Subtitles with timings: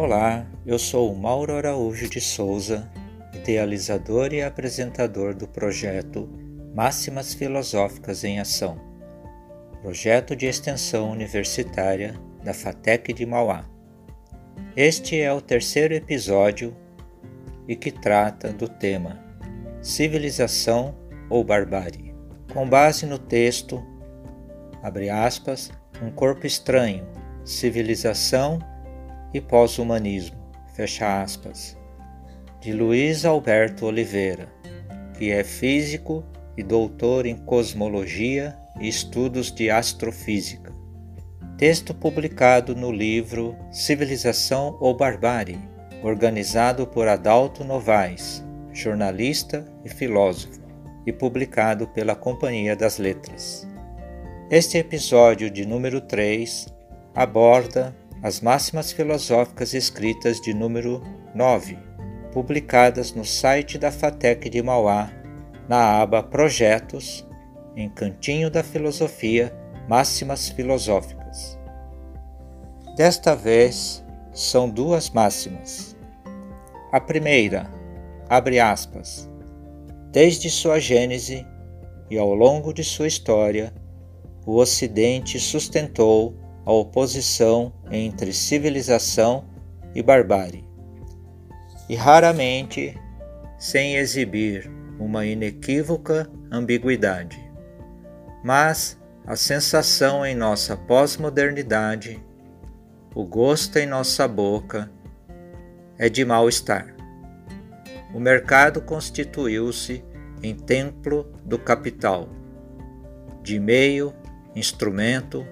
[0.00, 2.88] Olá, eu sou o Mauro Araújo de Souza,
[3.34, 6.30] idealizador e apresentador do projeto
[6.72, 8.78] Máximas Filosóficas em Ação,
[9.82, 12.14] projeto de extensão universitária
[12.44, 13.64] da FATEC de Mauá.
[14.76, 16.76] Este é o terceiro episódio
[17.66, 19.18] e que trata do tema
[19.82, 20.94] Civilização
[21.28, 22.14] ou Barbárie,
[22.54, 23.84] com base no texto,
[24.80, 27.04] abre aspas, Um Corpo Estranho,
[27.44, 28.77] Civilização e
[29.40, 30.36] Pós-Humanismo,
[30.74, 31.76] fecha aspas,
[32.60, 34.48] de Luiz Alberto Oliveira,
[35.16, 36.24] que é físico
[36.56, 40.72] e doutor em cosmologia e estudos de astrofísica.
[41.56, 45.58] Texto publicado no livro Civilização ou Barbárie,
[46.02, 50.60] organizado por Adalto Novaes, jornalista e filósofo,
[51.04, 53.66] e publicado pela Companhia das Letras.
[54.50, 56.66] Este episódio de número 3
[57.14, 61.02] aborda as máximas filosóficas escritas de número
[61.34, 61.78] 9,
[62.32, 65.10] publicadas no site da FATEC de Mauá,
[65.68, 67.26] na aba Projetos,
[67.76, 69.54] em Cantinho da Filosofia
[69.88, 71.58] Máximas Filosóficas.
[72.96, 75.96] Desta vez, são duas máximas.
[76.92, 77.70] A primeira,
[78.28, 79.30] abre aspas,
[80.10, 81.46] desde sua gênese
[82.10, 83.72] e ao longo de sua história,
[84.44, 86.34] o Ocidente sustentou
[86.68, 89.46] a oposição entre civilização
[89.94, 90.68] e barbárie,
[91.88, 92.94] e raramente
[93.58, 97.42] sem exibir uma inequívoca ambiguidade.
[98.44, 102.22] Mas a sensação em nossa pós-modernidade,
[103.14, 104.90] o gosto em nossa boca,
[105.96, 106.94] é de mal-estar.
[108.12, 110.04] O mercado constituiu-se
[110.42, 112.28] em templo do capital,
[113.42, 114.12] de meio,
[114.54, 115.46] instrumento,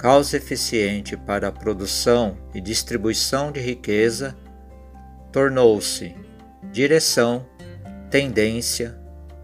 [0.00, 4.34] causa eficiente para a produção e distribuição de riqueza,
[5.30, 6.16] tornou-se
[6.72, 7.44] direção,
[8.08, 8.98] tendência,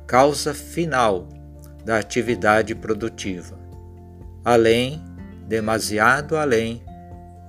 [0.06, 1.28] causa final
[1.84, 3.58] da atividade produtiva,
[4.42, 5.04] além,
[5.46, 6.82] demasiado além,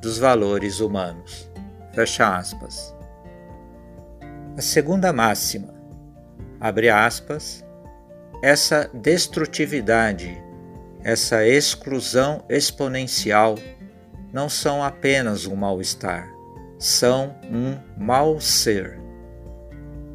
[0.02, 1.50] dos valores humanos.
[1.94, 2.94] Fecha aspas.
[4.58, 5.74] A segunda máxima,
[6.60, 7.64] abre aspas,
[8.44, 10.44] essa destrutividade
[11.04, 13.56] essa exclusão exponencial
[14.34, 16.28] não são apenas um mal-estar,
[16.78, 19.00] são um mal-ser.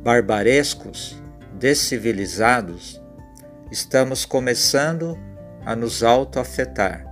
[0.03, 1.23] Barbarescos,
[1.55, 3.01] descivilizados,
[3.71, 5.19] estamos começando
[5.65, 7.07] a nos auto-afetar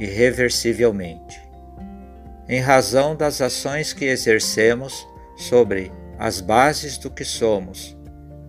[0.00, 1.40] irreversivelmente,
[2.48, 5.06] em razão das ações que exercemos
[5.36, 7.96] sobre as bases do que somos,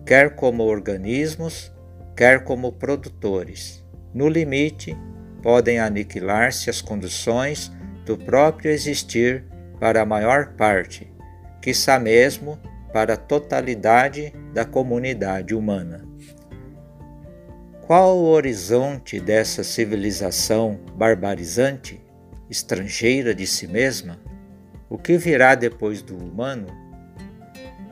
[0.04, 1.72] quer como organismos,
[2.16, 3.83] quer como produtores
[4.14, 4.96] no limite,
[5.42, 7.72] podem aniquilar-se as condições
[8.06, 9.44] do próprio existir
[9.80, 11.12] para a maior parte,
[11.60, 12.58] quiçá mesmo
[12.92, 16.06] para a totalidade da comunidade humana.
[17.86, 22.00] Qual o horizonte dessa civilização barbarizante,
[22.48, 24.18] estrangeira de si mesma?
[24.88, 26.68] O que virá depois do humano?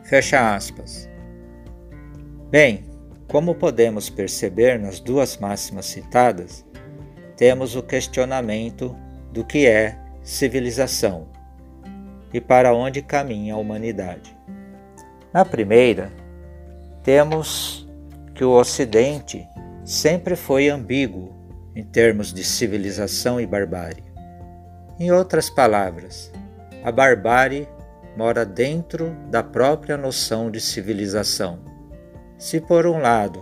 [0.04, 1.08] Fecha aspas.
[2.50, 2.84] Bem,
[3.32, 6.66] como podemos perceber nas duas máximas citadas,
[7.34, 8.94] temos o questionamento
[9.32, 11.28] do que é civilização
[12.30, 14.36] e para onde caminha a humanidade.
[15.32, 16.12] Na primeira,
[17.02, 17.88] temos
[18.34, 19.48] que o Ocidente
[19.82, 21.34] sempre foi ambíguo
[21.74, 24.04] em termos de civilização e barbárie.
[25.00, 26.30] Em outras palavras,
[26.84, 27.66] a barbárie
[28.14, 31.71] mora dentro da própria noção de civilização
[32.42, 33.40] se, por um lado,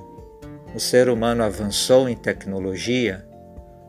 [0.75, 3.27] o ser humano avançou em tecnologia,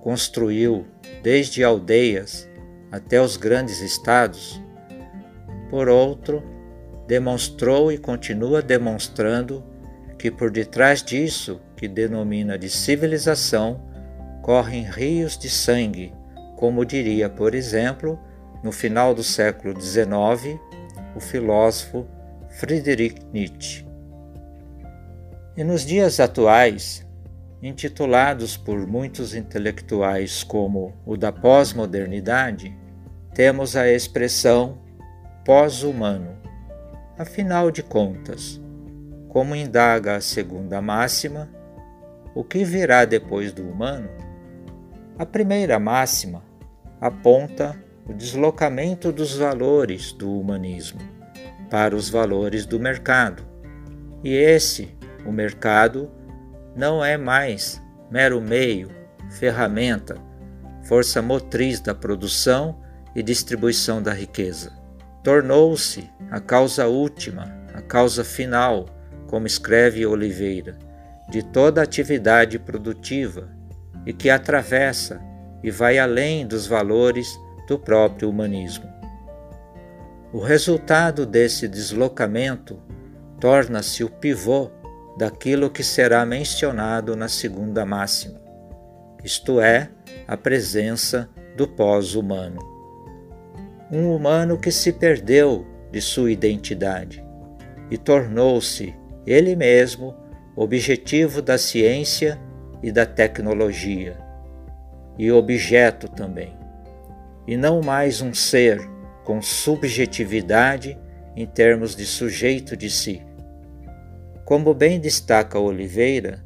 [0.02, 0.88] construiu
[1.22, 2.50] desde aldeias
[2.90, 4.62] até os grandes estados,
[5.70, 6.42] por outro,
[7.08, 9.62] demonstrou e continua demonstrando
[10.18, 13.82] que por detrás disso, que denomina de civilização,
[14.42, 16.14] correm rios de sangue,
[16.56, 18.18] como diria, por exemplo,
[18.64, 20.58] no final do século XIX,
[21.14, 22.08] o filósofo
[22.48, 23.81] Friedrich Nietzsche.
[25.56, 27.06] E nos dias atuais,
[27.62, 32.74] intitulados por muitos intelectuais como o da pós-modernidade,
[33.34, 34.78] temos a expressão
[35.44, 36.38] pós-humano.
[37.18, 38.62] Afinal de contas,
[39.28, 41.50] como indaga a segunda máxima,
[42.34, 44.10] o que virá depois do humano?
[45.20, 46.44] A primeira máxima
[47.00, 47.78] aponta
[48.08, 51.02] o deslocamento dos valores do humanismo
[51.70, 53.44] para os valores do mercado,
[54.24, 56.10] e esse o mercado
[56.76, 58.90] não é mais mero meio,
[59.30, 60.16] ferramenta,
[60.84, 62.80] força motriz da produção
[63.16, 64.74] e distribuição da riqueza.
[65.24, 68.88] tornou-se a causa última, a causa final,
[69.28, 70.78] como escreve Oliveira,
[71.30, 73.50] de toda atividade produtiva
[74.06, 75.22] e que atravessa
[75.64, 78.90] e vai além dos valores do próprio humanismo.
[80.34, 82.82] O resultado desse deslocamento
[83.40, 84.72] torna-se o pivô
[85.22, 88.42] daquilo que será mencionado na segunda máxima,
[89.24, 89.88] isto é,
[90.28, 92.60] a presença do pós-humano.
[93.92, 97.24] Um humano que se perdeu de sua identidade
[97.92, 100.16] e tornou-se ele mesmo
[100.56, 102.42] objetivo da ciência
[102.82, 104.18] e da tecnologia,
[105.20, 106.58] e objeto também,
[107.46, 108.82] e não mais um ser
[109.24, 110.98] com subjetividade
[111.36, 113.22] em termos de sujeito de si.
[114.52, 116.44] Como bem destaca Oliveira,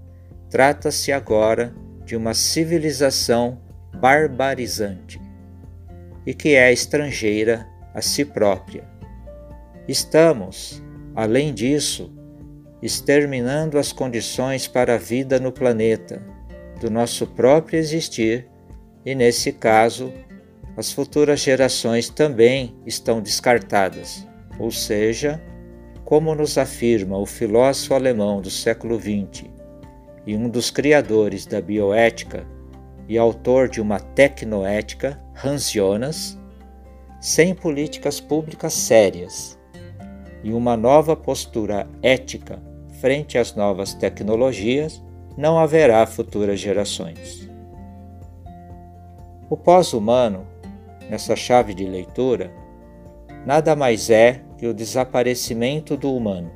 [0.47, 1.73] trata-se agora
[2.05, 3.59] de uma civilização
[3.99, 5.19] barbarizante
[6.23, 8.83] e que é estrangeira a si própria.
[9.87, 10.83] Estamos,
[11.15, 12.13] além disso,
[12.79, 16.21] exterminando as condições para a vida no planeta,
[16.79, 18.47] do nosso próprio existir,
[19.03, 20.13] e nesse caso,
[20.77, 24.27] as futuras gerações também estão descartadas,
[24.59, 25.41] ou seja,
[26.05, 29.45] como nos afirma o filósofo alemão do século XX
[30.25, 32.45] e um dos criadores da bioética
[33.09, 36.39] e autor de uma tecnoética, Hans Jonas,
[37.19, 39.59] sem políticas públicas sérias
[40.43, 42.61] e uma nova postura ética
[43.01, 45.03] frente às novas tecnologias,
[45.35, 47.49] não haverá futuras gerações.
[49.49, 50.47] O pós-humano,
[51.09, 52.51] nessa chave de leitura,
[53.45, 56.51] nada mais é que o desaparecimento do humano.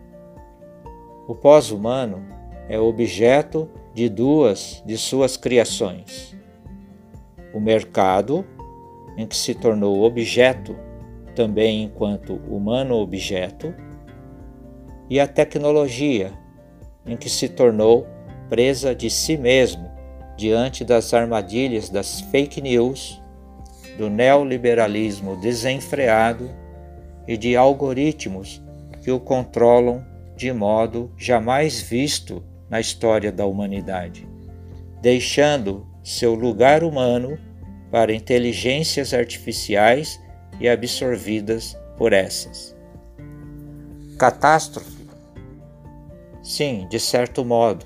[1.28, 2.26] O pós-humano
[2.68, 6.36] é objeto de duas de suas criações:
[7.54, 8.46] o mercado,
[9.18, 10.76] em que se tornou objeto
[11.36, 13.74] também enquanto humano-objeto,
[15.10, 16.34] e a tecnologia,
[17.06, 18.08] em que se tornou
[18.50, 19.90] presa de si mesmo
[20.36, 23.22] diante das armadilhas das fake news,
[23.98, 26.50] do neoliberalismo desenfreado
[27.30, 28.60] e de algoritmos
[29.04, 30.04] que o controlam
[30.36, 34.28] de modo jamais visto na história da humanidade,
[35.00, 37.38] deixando seu lugar humano
[37.92, 40.20] para inteligências artificiais
[40.60, 42.76] e absorvidas por essas.
[44.18, 45.08] Catástrofe?
[46.42, 47.86] Sim, de certo modo,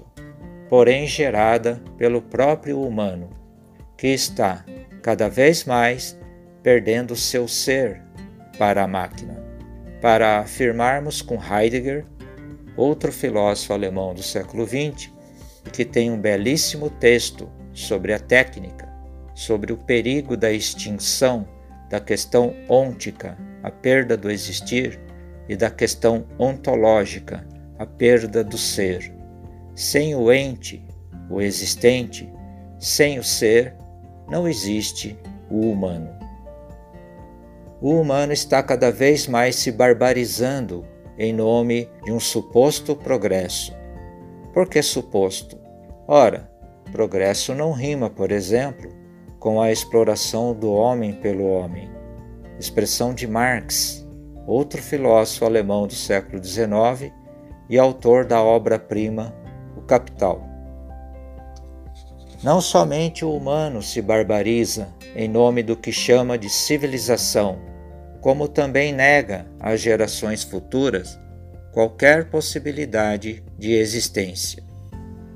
[0.69, 3.29] porém gerada pelo próprio humano,
[3.97, 4.63] que está
[5.01, 6.17] cada vez mais
[6.63, 8.01] perdendo seu ser
[8.57, 9.41] para a máquina.
[10.01, 12.05] Para afirmarmos com Heidegger,
[12.75, 15.11] outro filósofo alemão do século XX,
[15.71, 18.91] que tem um belíssimo texto sobre a técnica,
[19.33, 21.47] sobre o perigo da extinção
[21.89, 24.99] da questão ôntica, a perda do existir,
[25.47, 27.45] e da questão ontológica,
[27.77, 29.13] a perda do ser.
[29.75, 30.83] Sem o ente,
[31.29, 32.31] o existente,
[32.79, 33.75] sem o ser,
[34.29, 35.17] não existe
[35.49, 36.22] o humano
[37.83, 40.85] o humano está cada vez mais se barbarizando
[41.19, 43.75] em nome de um suposto progresso.
[44.53, 45.59] Por que suposto?
[46.07, 46.49] Ora,
[46.93, 48.89] progresso não rima, por exemplo,
[49.37, 51.91] com a exploração do homem pelo homem.
[52.57, 54.07] Expressão de Marx,
[54.47, 57.11] outro filósofo alemão do século XIX
[57.69, 59.35] e autor da obra-prima
[59.75, 60.41] O Capital.
[62.41, 64.87] Não somente o humano se barbariza
[65.17, 67.72] em nome do que chama de civilização,
[68.23, 71.19] como também nega às gerações futuras
[71.73, 74.63] qualquer possibilidade de existência,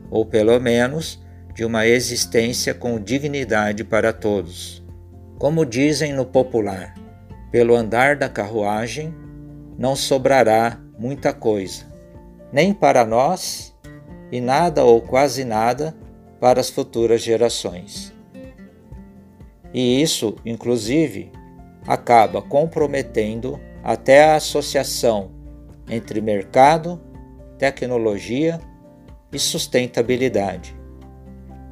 [0.10, 1.22] ou pelo menos
[1.53, 4.82] de uma existência com dignidade para todos.
[5.38, 6.94] Como dizem no popular,
[7.51, 9.13] pelo andar da carruagem
[9.77, 11.84] não sobrará muita coisa,
[12.53, 13.75] nem para nós
[14.32, 15.94] e nada ou quase nada
[16.39, 18.13] para as futuras gerações.
[19.74, 21.34] E isso, inclusive,
[21.88, 25.32] acaba comprometendo até a associação
[25.89, 27.00] entre mercado,
[27.58, 28.60] tecnologia
[29.32, 30.75] e sustentabilidade.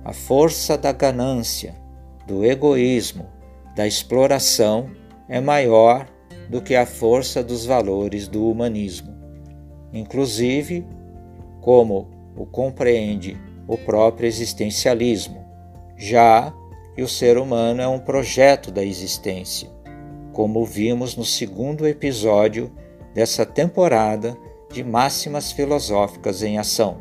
[0.05, 1.75] A força da ganância,
[2.25, 3.27] do egoísmo,
[3.75, 4.89] da exploração
[5.27, 6.07] é maior
[6.49, 9.13] do que a força dos valores do humanismo,
[9.91, 10.85] inclusive
[11.59, 15.43] como o compreende o próprio existencialismo,
[15.97, 16.53] já
[16.95, 19.74] que o ser humano é um projeto da existência
[20.35, 22.69] como vimos no segundo episódio
[23.13, 24.37] dessa temporada
[24.69, 26.97] de Máximas Filosóficas em Ação.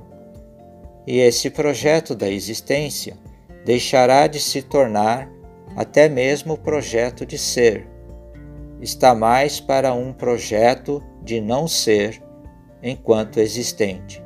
[1.04, 3.16] E esse projeto da existência
[3.64, 5.28] deixará de se tornar
[5.74, 7.88] até mesmo projeto de ser,
[8.80, 12.22] está mais para um projeto de não ser
[12.80, 14.22] enquanto existente,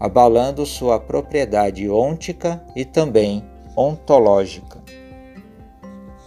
[0.00, 4.82] abalando sua propriedade ôntica e também ontológica.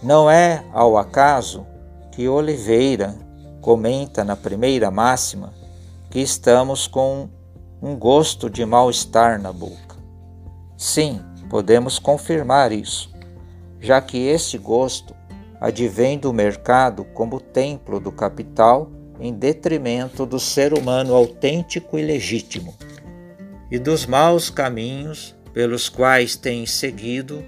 [0.02, 1.66] Não é ao acaso
[2.12, 3.14] que Oliveira
[3.60, 5.52] comenta na primeira máxima
[6.10, 7.28] que estamos com
[7.80, 9.96] um gosto de mal-estar na boca.
[10.76, 13.10] Sim, podemos confirmar isso,
[13.80, 15.14] já que esse gosto
[15.60, 18.90] advém do mercado como templo do capital
[19.20, 22.74] em detrimento do ser humano autêntico e legítimo,
[23.70, 27.44] e dos maus caminhos pelos quais tem seguido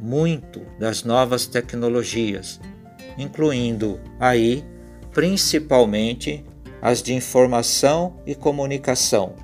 [0.00, 2.60] muito das novas tecnologias,
[3.18, 4.64] incluindo aí
[5.12, 6.44] principalmente
[6.80, 9.34] as de informação e comunicação.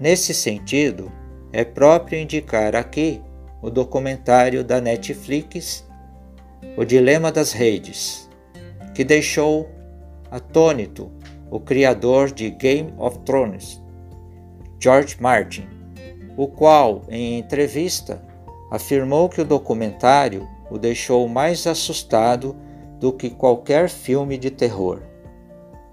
[0.00, 1.10] Nesse sentido,
[1.52, 3.20] é próprio indicar aqui
[3.60, 5.86] o documentário da Netflix
[6.76, 8.28] o Dilema das Redes,
[8.94, 9.68] que deixou
[10.30, 11.10] atônito
[11.50, 13.82] o criador de Game of Thrones,
[14.78, 15.66] George Martin,
[16.36, 18.22] o qual, em entrevista,
[18.70, 22.54] afirmou que o documentário o deixou mais assustado
[22.98, 25.00] do que qualquer filme de terror,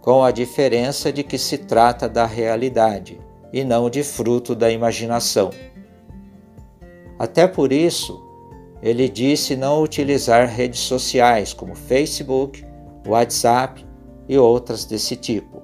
[0.01, 3.19] com a diferença de que se trata da realidade
[3.51, 5.51] e não de fruto da imaginação.
[7.19, 8.21] Até por isso,
[8.81, 12.65] ele disse não utilizar redes sociais como Facebook,
[13.07, 13.85] WhatsApp
[14.27, 15.61] e outras desse tipo,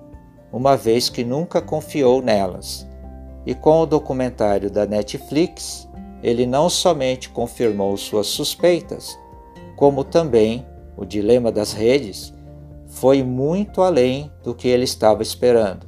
[0.53, 2.87] uma vez que nunca confiou nelas.
[3.45, 5.89] E com o documentário da Netflix,
[6.21, 9.17] ele não somente confirmou suas suspeitas,
[9.75, 10.65] como também
[10.99, 12.33] o dilema das redes
[12.85, 15.87] foi muito além do que ele estava esperando.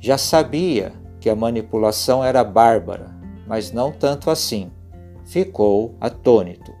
[0.00, 3.14] Já sabia que a manipulação era bárbara,
[3.46, 4.70] mas não tanto assim
[5.26, 6.72] ficou atônito.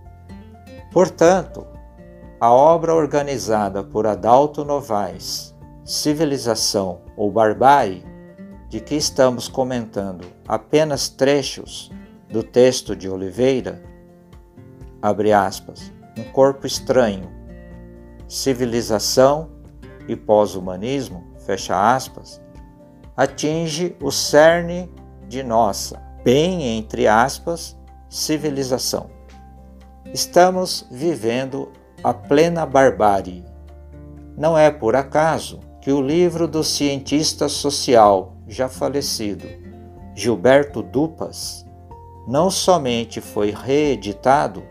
[0.90, 1.66] Portanto,
[2.40, 8.06] a obra organizada por Adalto Novaes, Civilização ou Barbárie,
[8.70, 11.90] de que estamos comentando apenas trechos
[12.30, 13.82] do texto de Oliveira,
[15.02, 17.30] abre aspas, um corpo estranho,
[18.28, 19.50] civilização
[20.08, 22.40] e pós-humanismo, fecha aspas,
[23.16, 24.90] atinge o cerne
[25.28, 27.76] de nossa, bem entre aspas,
[28.08, 29.10] civilização.
[30.12, 31.70] Estamos vivendo
[32.02, 33.44] a plena barbárie.
[34.36, 39.46] Não é por acaso que o livro do cientista social já falecido,
[40.14, 41.66] Gilberto Dupas,
[42.26, 44.62] não somente foi reeditado,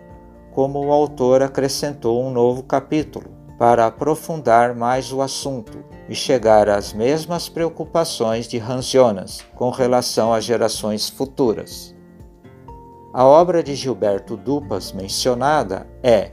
[0.55, 6.93] como o autor acrescentou um novo capítulo para aprofundar mais o assunto e chegar às
[6.93, 11.93] mesmas preocupações de Hans Jonas com relação às gerações futuras.
[13.13, 16.31] A obra de Gilberto Dupas mencionada é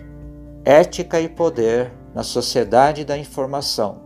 [0.64, 4.02] Ética e Poder na Sociedade da Informação,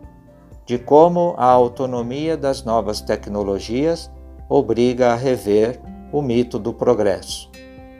[0.64, 4.10] de como a autonomia das novas tecnologias
[4.48, 5.78] obriga a rever
[6.10, 7.50] o mito do progresso.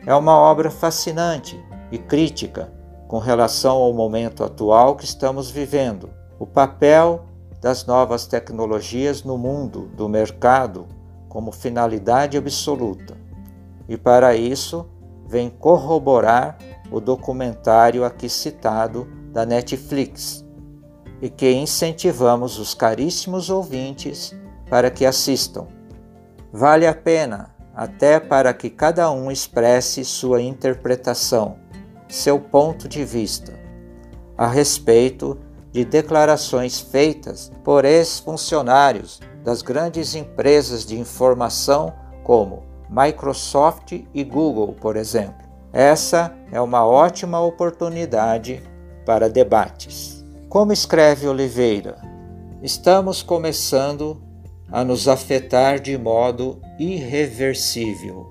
[0.06, 2.72] É uma obra fascinante e crítica
[3.08, 7.24] com relação ao momento atual que estamos vivendo, o papel
[7.60, 10.86] das novas tecnologias no mundo do mercado
[11.28, 13.16] como finalidade absoluta.
[13.88, 14.88] E para isso
[15.26, 16.58] vem corroborar
[16.90, 20.44] o documentário aqui citado da Netflix
[21.20, 24.34] e que incentivamos os caríssimos ouvintes
[24.68, 25.66] para que assistam.
[26.52, 31.56] Vale a pena, até para que cada um expresse sua interpretação,
[32.08, 33.52] seu ponto de vista,
[34.36, 35.38] a respeito
[35.72, 41.92] de declarações feitas por ex-funcionários das grandes empresas de informação
[42.24, 45.46] como Microsoft e Google, por exemplo.
[45.72, 48.62] Essa é uma ótima oportunidade
[49.04, 50.24] para debates.
[50.48, 51.96] Como escreve Oliveira,
[52.62, 54.22] estamos começando
[54.72, 58.30] a nos afetar de modo irreversível.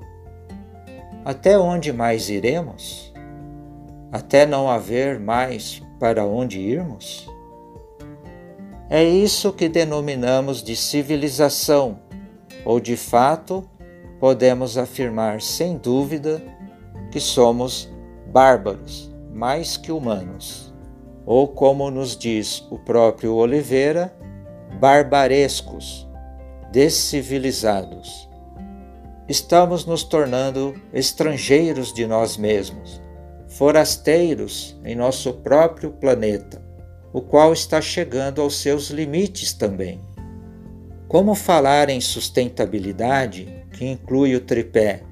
[1.24, 3.14] Até onde mais iremos?
[4.12, 7.28] Até não haver mais para onde irmos?
[8.90, 12.00] É isso que denominamos de civilização,
[12.64, 13.68] ou de fato
[14.20, 16.42] podemos afirmar sem dúvida
[17.12, 17.92] que somos
[18.32, 20.74] bárbaros mais que humanos,
[21.26, 24.16] ou como nos diz o próprio Oliveira,
[24.80, 26.08] barbarescos,
[26.72, 28.30] descivilizados.
[29.28, 33.02] Estamos nos tornando estrangeiros de nós mesmos,
[33.58, 36.62] forasteiros em nosso próprio planeta,
[37.14, 40.02] o qual está chegando aos seus limites também.
[41.08, 45.04] Como falar em sustentabilidade que inclui o tripé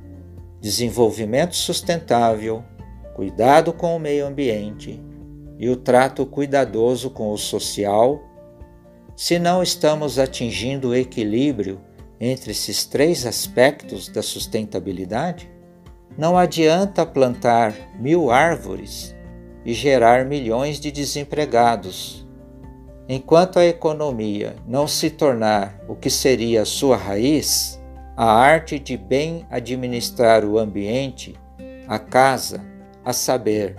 [0.59, 2.63] desenvolvimento sustentável,
[3.15, 5.01] cuidado com o meio ambiente,
[5.57, 8.21] e o trato cuidadoso com o social,
[9.15, 11.79] se não estamos atingindo o equilíbrio
[12.19, 15.52] entre esses três aspectos da sustentabilidade,
[16.17, 19.15] não adianta plantar mil árvores
[19.65, 22.27] e gerar milhões de desempregados.
[23.09, 27.81] Enquanto a economia não se tornar o que seria sua raiz,
[28.15, 31.35] a arte de bem administrar o ambiente,
[31.87, 32.61] a casa,
[33.03, 33.75] a saber,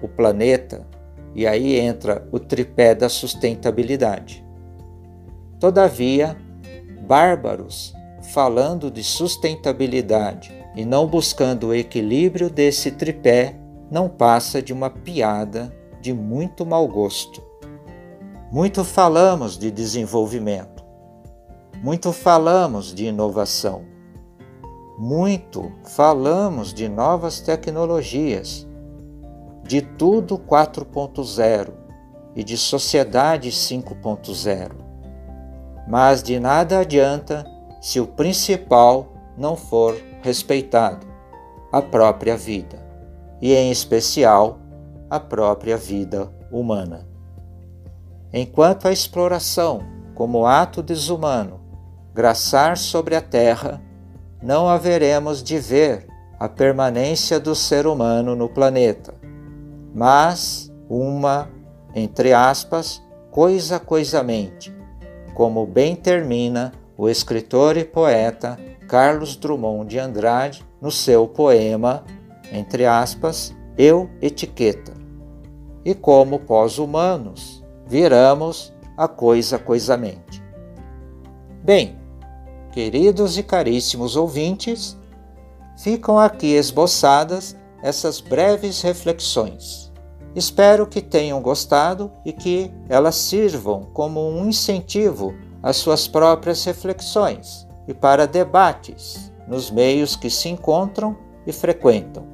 [0.00, 0.86] o planeta,
[1.34, 4.44] e aí entra o tripé da sustentabilidade.
[5.60, 6.36] Todavia,
[7.06, 7.94] bárbaros,
[8.32, 13.56] falando de sustentabilidade e não buscando o equilíbrio desse tripé,
[13.90, 17.42] não passa de uma piada de muito mau gosto.
[18.50, 20.84] Muito falamos de desenvolvimento,
[21.82, 23.84] muito falamos de inovação,
[24.98, 28.66] muito falamos de novas tecnologias,
[29.64, 31.72] de tudo 4.0
[32.36, 34.72] e de sociedade 5.0.
[35.88, 37.44] Mas de nada adianta
[37.80, 41.06] se o principal não for respeitado,
[41.72, 42.78] a própria vida,
[43.40, 44.58] e em especial
[45.10, 47.06] a própria vida humana.
[48.32, 49.82] Enquanto a exploração,
[50.14, 51.60] como ato desumano,
[52.14, 53.82] graçar sobre a terra,
[54.42, 56.06] não haveremos de ver
[56.38, 59.14] a permanência do ser humano no planeta,
[59.94, 61.48] mas uma,
[61.94, 64.74] entre aspas, coisa coisamente,
[65.34, 72.04] como bem termina o escritor e poeta Carlos Drummond de Andrade no seu poema,
[72.52, 74.92] entre aspas, Eu Etiqueta.
[75.84, 80.42] E como pós-humanos, viramos a coisa coisamente.
[81.62, 81.98] Bem,
[82.72, 84.96] queridos e caríssimos ouvintes,
[85.78, 89.92] ficam aqui esboçadas essas breves reflexões.
[90.34, 97.66] Espero que tenham gostado e que elas sirvam como um incentivo às suas próprias reflexões
[97.86, 101.16] e para debates nos meios que se encontram
[101.46, 102.26] e frequentam.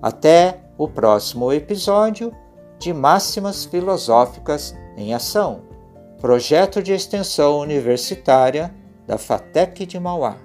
[0.00, 2.32] Até o próximo episódio
[2.78, 5.62] de Máximas Filosóficas em Ação,
[6.20, 8.74] projeto de extensão universitária
[9.06, 10.36] da FATEC de Mauá.